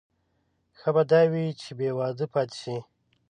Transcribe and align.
ښه 0.79 0.89
به 0.95 1.03
دا 1.11 1.21
وي 1.31 1.45
چې 1.61 1.69
بې 1.77 1.89
واده 1.97 2.25
پاتې 2.33 2.57
شي. 2.61 2.77